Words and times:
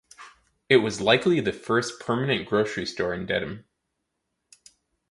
It 0.67 0.77
was 0.77 0.99
likely 0.99 1.41
the 1.41 1.53
first 1.53 1.99
permanent 1.99 2.47
grocery 2.49 2.87
store 2.87 3.13
in 3.13 3.27
Dedham. 3.27 3.65